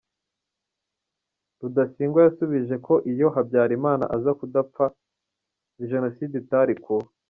Rudasingwa 1.59 2.19
yasubije 2.25 2.75
ko 2.85 2.93
iyo 3.11 3.27
Habyarimana 3.35 4.05
aza 4.15 4.31
kudapfa 4.39 4.85
jenoside 5.89 6.33
itari 6.43 6.73
kuba. 6.85 7.07